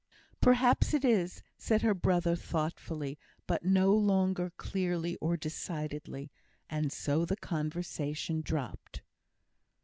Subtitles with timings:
[0.41, 6.31] "Perhaps it is," said her brother, thoughtfully, but no longer clearly or decidedly;
[6.71, 9.03] and so the conversation dropped.